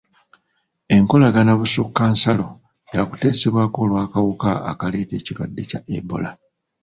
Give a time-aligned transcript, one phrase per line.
[0.95, 2.47] Enkolagana busukkansalo
[2.95, 6.29] yakuteesebwako olw'akawuka akaleeta ekirwadde kya Ebola.